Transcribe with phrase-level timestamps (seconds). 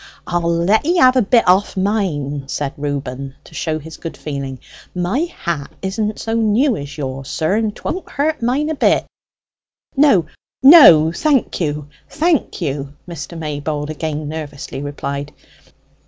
[0.25, 4.57] "I'll let 'ee have a bit off mine," said Reuben, to show his good feeling;
[4.95, 9.05] "my hat isn't so new as yours, sir, and 'twon't hurt mine a bit."
[9.95, 10.25] "No,
[10.63, 13.37] no; thank you, thank you," Mr.
[13.37, 15.33] Maybold again nervously replied.